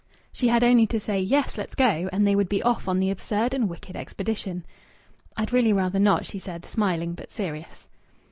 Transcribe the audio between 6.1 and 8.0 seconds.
she said, smiling, but serious.